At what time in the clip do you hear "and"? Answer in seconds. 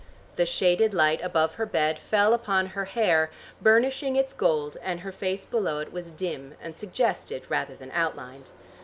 4.81-5.01, 6.59-6.75